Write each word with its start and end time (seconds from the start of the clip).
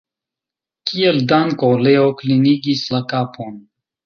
Kiel 0.91 1.19
danko 1.31 1.69
Leo 1.83 2.09
klinigis 2.23 2.83
la 2.97 3.03
kapon. 3.15 3.63